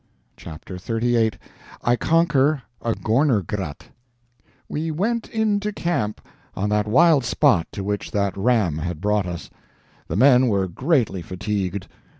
CHAPTER 0.35 0.77
XXXVIII 0.79 1.33
[I 1.83 1.95
Conquer 1.95 2.63
the 2.81 2.95
Gorner 2.95 3.43
Grat] 3.45 3.89
We 4.67 4.89
went 4.89 5.29
into 5.29 5.71
camp 5.71 6.21
on 6.55 6.69
that 6.69 6.87
wild 6.87 7.23
spot 7.23 7.67
to 7.73 7.83
which 7.83 8.09
that 8.09 8.35
ram 8.35 8.79
had 8.79 8.99
brought 8.99 9.27
us. 9.27 9.51
The 10.07 10.15
men 10.15 10.47
were 10.47 10.67
greatly 10.67 11.21
fatigued. 11.21 11.87